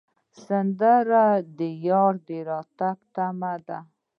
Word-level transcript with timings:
سندره 0.45 1.25
د 1.57 1.59
یار 1.87 2.13
د 2.27 2.29
راتګ 2.49 2.97
تمه 3.15 3.53
ده 3.67 3.79